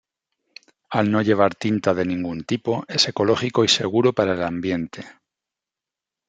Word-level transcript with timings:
Al 1.01 1.11
no 1.15 1.21
llevar 1.21 1.53
tinta 1.53 1.93
de 1.93 2.05
ningún 2.05 2.43
tipo 2.43 2.83
es 2.87 3.07
ecológico 3.07 3.63
y 3.63 3.67
seguro 3.67 4.13
para 4.13 4.33
el 4.33 4.41
ambiente. 4.41 5.05